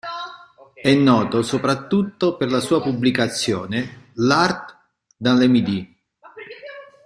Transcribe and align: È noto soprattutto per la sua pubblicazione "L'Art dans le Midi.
È 0.73 0.91
noto 0.95 1.43
soprattutto 1.43 2.35
per 2.35 2.49
la 2.49 2.59
sua 2.59 2.81
pubblicazione 2.81 4.09
"L'Art 4.13 4.75
dans 5.15 5.39
le 5.39 5.47
Midi. 5.47 5.95